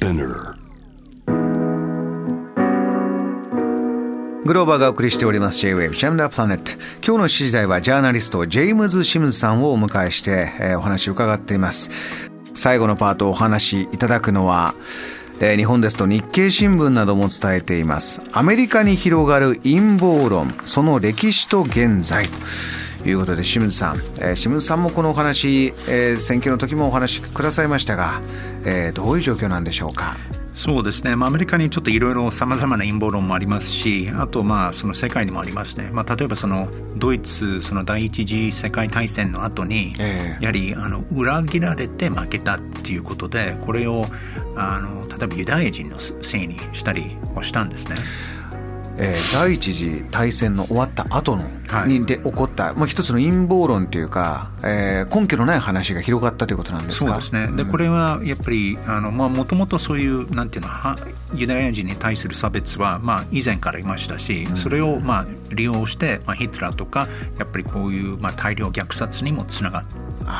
[0.00, 0.54] Spinner.
[4.46, 6.72] グローバーがお送りしております J-Wave ジャムダープラネット
[7.06, 11.90] 今日の7時台はジャーナリストジェームズ・シムズさんをお迎えして、お話を伺っています。
[12.54, 14.74] 最後のパートをお話しいただくのは、
[15.38, 18.22] 日本ですと日経新聞なども伝えています。
[18.32, 22.26] アメリカに広がる陰謀論その歴史と現在。
[23.08, 28.20] いうことで清水さん、えー清水さんもこのお話、えー選挙の時もお話しくださいましたが、
[28.64, 30.16] えーどういう状況なんでしょうか？
[30.56, 40.44] そうですね、まあ、アメリカにちょっといろいろさまざまな陰謀論もありますし、あとまあその世界にもありますね、まあ、例えばそのドイツ、その第一次世界大戦の後に、ええ。
[40.44, 44.06] やはりあの裏切られて負けたっていうことで、これを
[44.54, 47.94] あの例えばユダヤ人のせいにしたりをしたんですね。
[49.00, 51.88] えー第一次大戦の終わった後の、はい。
[51.88, 60.96] にで起こった、まあ、一つの陰謀論というか、えー根拠のない話が広がったということなんですかそうですね、でこれはやっぱりもともとそういうなんていうのは
[61.34, 69.84] ユダヤ人に対する差別は、まあ、以前からいましたし、それを、まあ、利用して、まあ、ヒトラーとかやっぱりこういう、まあ、大量虐殺にもつながっ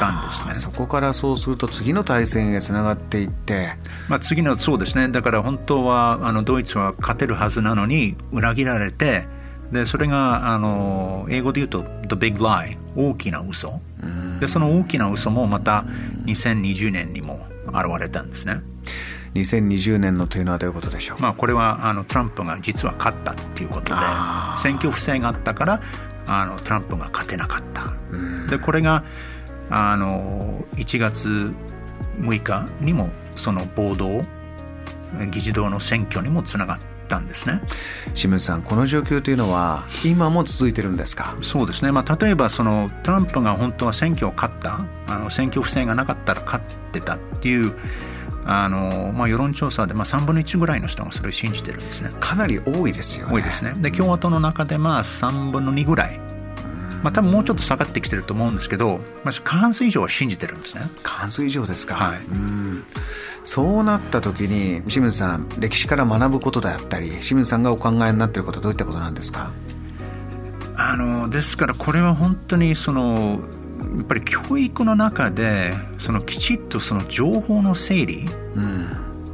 [0.00, 0.54] たんですね。
[0.54, 3.72] そこからそうすると次の大戦へつながっていって。
[4.08, 5.08] まあ、次のそうですね。
[5.08, 9.26] だから本当はあのドイツは勝てるはずなのに裏切られて
[9.72, 13.80] でそれがあの英語で言うと「The Big Lie」大きな嘘。
[14.40, 15.84] でその大きな嘘もまた
[16.26, 18.60] 2020年にも現れたんですね。
[19.34, 24.00] 2020年のというのはどういうことでしょう、まあ、これはあのトランプが実は勝ったっていうことで
[24.56, 25.80] 選挙不正があったから
[26.26, 27.92] あのトランプが勝てなかった。
[28.50, 29.04] でこれが
[29.70, 31.54] あの1月
[32.20, 34.24] 6日にもその暴動
[35.30, 36.78] 議事堂の選挙にもつながっ
[37.08, 37.60] たんですね。
[38.14, 41.36] 清水さんこの状況というのは今も続いてるんですか？
[41.42, 47.74] そうですね、まあ、例えばそのトランプが本当は選挙を勝ったあの選挙不正がなかったら勝ってたっていう
[48.44, 52.10] あの、まあ、世論調査でまあ3分の1ぐらいの人がそれを信じてるんですね。
[52.18, 53.74] かなり多いですよね多いですね。
[53.78, 56.20] で共和党の中でまあ3分の2ぐらい、
[57.06, 60.82] まあ、多分もうちょっと下がってきてると思うんですけど、まあ、過半数以上は信じてるんですね。
[61.04, 62.18] 過半数以上ですか、はい。
[62.18, 62.82] うん。
[63.44, 69.52] そうなった時に清水さん歴史から学ぶことであったり清水さんがお考えになっていることはどういったことなんですか？
[70.76, 73.38] あのですからこれは本当にその
[73.96, 78.28] やっぱり教育の中でそのきちっとその情報の整理、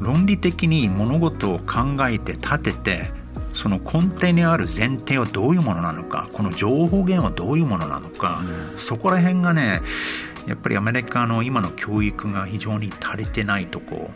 [0.00, 3.10] 論理的に物事を考えて立てて
[3.56, 8.42] その根底にある前提はどういうものなのかこの情報源はどういうものなのか、
[8.76, 9.80] そこら辺がね
[10.46, 14.10] やっぱりアメリカの今の教育が非常に足りてないとこ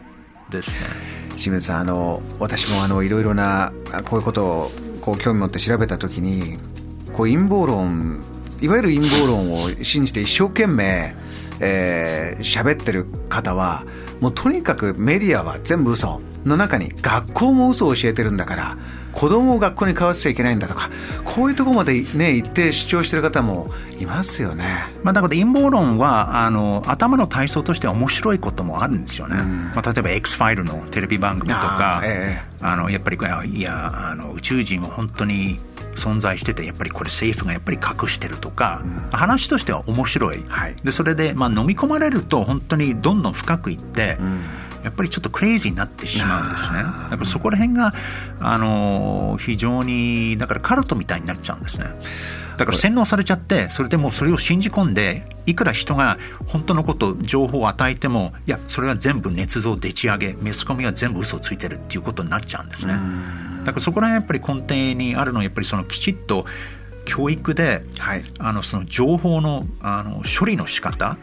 [0.51, 0.87] ですね。
[1.31, 4.71] 清水さんあの私もあのいろいろなあこういうことを
[5.01, 6.59] こう興味持って調べた時に
[7.15, 8.23] こう陰謀論
[8.61, 11.15] いわゆる陰謀論を信じて一生懸命
[11.61, 13.85] えー喋ってる方は
[14.21, 18.79] もうとにかくメディアは全部嘘の中に学校も嘘を教えてるんだから
[19.13, 20.89] 子供を学校に通わせちゃいけないんだとか
[21.25, 23.69] こういうところまでね行って主張してる方も
[23.99, 24.65] いますよね。
[25.03, 29.37] まあ、だから陰謀論はあの頭の体操としては面白いこともあるんですよね。
[29.75, 33.19] まあ、例えば X ファイルのテレビ番組とかあーえあのやっぱり
[33.57, 35.59] いやあの宇宙人は本当に
[35.97, 40.77] 存在しててやっぱりこれ政府がやっぱり隠してるとか、話としては面白い、はい。
[40.85, 44.19] でそれで、まあ、飲み込まれると本当にどんどん深くいって、
[44.83, 46.83] やっぱりちょっとクレイジーになってしまうんですね。
[46.83, 47.95] だからそこら辺が
[48.41, 51.87] あの非常にだからカルトみたいになっちゃうんですね。
[52.57, 62.95] だから洗脳されちゃってそれでもうそれを信じ込んでいくら人が本当のこと情報を与えてもいやそれは全部捏造でち上げメスコミは全部嘘をついてるっていうことになっちゃうんですね。
[63.65, 66.45] だからそこら辺やっぱり根底にあるのはやっぱりそのきちっと
[67.05, 68.23] 教育で、はい。
[68.39, 71.19] あのその情報のあの処理の仕方、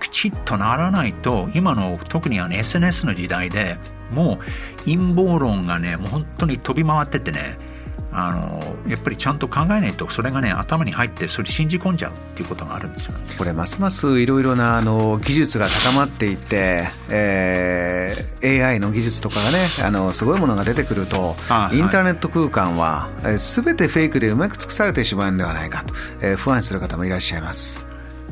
[0.00, 3.78] きちっとならないと今の特にあの SNS の時代で
[4.12, 7.58] もう陰謀論がねもう本当に飛び回っててね
[8.12, 13.24] あのやっぱりちゃんと考えないとそれがね頭に入ってそれ信じ込んじゃうっていうことがあるんですよね。
[13.36, 27.80] これますますいろいろなあの技術が高まっていって、えー AI の技術とかがねあのすごいものが出てくると、あはいインターネット空間は、えー、全てフェイクでうまく尽くされてしまうんではないかと、えー不安視する方もいらっしゃいます。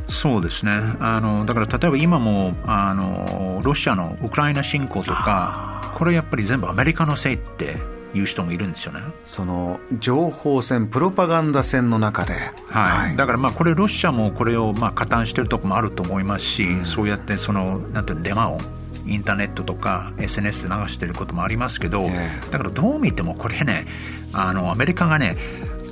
[0.08, 7.76] そうですねあのだから例えば今もあのロシアのウクライナ侵攻とかこれやっぱり全部アメリカのせいって
[8.14, 9.00] いう人もいるんですよね。
[9.24, 12.32] その情報戦プロパガンダ戦の中で、
[12.70, 13.16] はい。
[13.16, 18.60] だからまあこれロシアもこれをまあ加担してるとこもあると思いますし、そうやってそのなんていうのデマを
[19.06, 23.86] インターネットとか SNS で流してることもありますけど、えだからどう見てもこれね
[24.32, 25.36] あのアメリカがね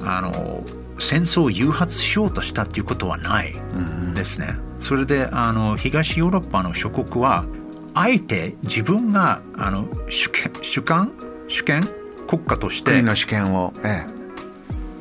[0.05, 0.65] あの
[0.99, 3.55] 戦争を誘発しようとしたっていうことはない
[4.15, 4.49] ですね。
[4.81, 7.47] それであの東ヨーロッパの諸国は
[7.95, 11.13] あえて自分があの主権主権
[11.49, 11.89] 主権
[12.27, 14.07] 国家として国の主権を、え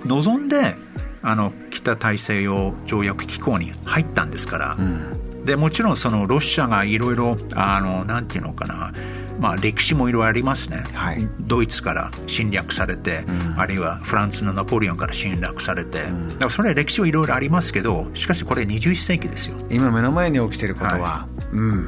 [0.06, 0.76] え、望んで
[1.22, 8.92] あの北大西洋条約機構に入ったんですから、うん、でもちろんそのロシアがいろいろなんていうのかな
[9.40, 19.56] まあ、歴史もいろいろありますね、はい、ドイツから侵略されて、うん、あるいはフランスのナポレオンから侵略されて、うん、だからそれは歴史はいろいろありますけどしかしこれ21世紀ですよ。
[19.72, 21.88] 今目の前に起きていることは、はい、うん。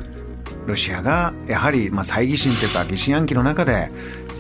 [0.66, 3.90] ロシアがやはり、まあ、猜疑心というか疑心暗鬼の中で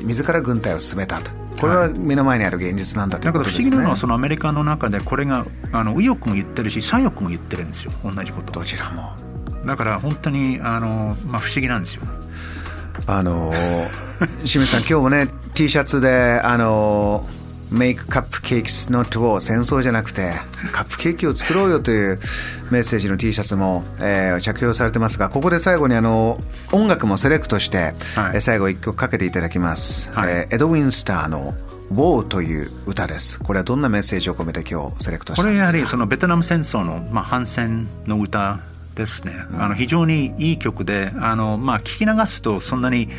[0.03, 1.31] 自ら軍隊を進めたと。
[1.59, 7.91] これは目の前にある現実なんだということですね、不思議なのはそのアメリカの中でこれがあの右翼も言ってるし左翼も言ってるんですよ。
[8.03, 8.51] 同じこと。
[8.51, 9.13] どちらも。
[9.65, 12.03] だから本当にあの、まあ、不思議なんですよ。
[13.05, 13.53] あの
[14.43, 17.27] 清水さん今日もね T シャツであの
[17.73, 20.33] Make cupcakes not war 戦争じゃなくて
[20.71, 22.19] カップケーキを作ろうよという
[22.69, 26.39] メッセージの T シャツも、えー、着用されてますがここで最後にあの
[26.71, 31.55] 音楽もセレクトして、はい、最後一曲かけていただきます、はい、えー、エドウィンスターの
[31.89, 33.39] 「ウォー」という歌です。
[33.39, 35.49] これはどんなメッセージを込めて今日セレクトしたんですか？
[35.49, 38.61] これやはりそのベトナム戦争の、まあ、反戦の歌
[38.95, 43.09] ですね、あの非常にいい曲であの、まあ、聞き流すとそんなに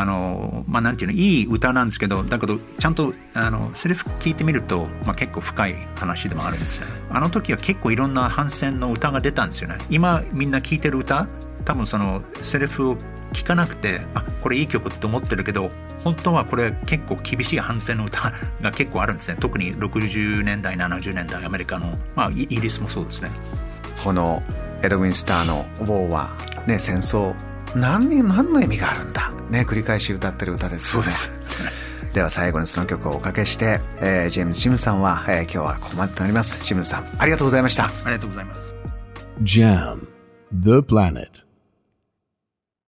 [0.00, 9.76] あのまあ、なんていうのいい歌なんですけどだけどちゃんとあのセリフ聞いてみると、まあ、結構深い話でもあるんですねあの時は結構いろんな反戦の歌が出たんですよね。
[9.90, 11.28] 今みんな聞いてる歌
[11.64, 12.96] 多分そのセリフを
[13.32, 15.70] 聞かなくてあこれいい曲って思ってるけど
[16.02, 19.36] 本当はこれ結構厳しい反戦の歌が 結構あるんですね。
[19.38, 23.30] 特に60年代70年代アメリカの、まあ、イギリスもそうですね。
[24.02, 24.42] この
[24.82, 26.30] エドウィン・スターの「ウォーは」
[26.66, 27.34] ね、戦争
[27.74, 31.40] 何何の意味があるんだ、ね、繰り返し歌ってる歌です、ね、そうです。
[32.12, 36.62] では最後にその曲をおかけして、えー、ジェームズ・シムさんは、えー、今日はここまでとなります。
[36.62, 37.86] シムさんありがとうございました。
[37.86, 38.74] ありがとうございます。
[39.42, 40.06] JAM
[40.52, 41.51] The Planet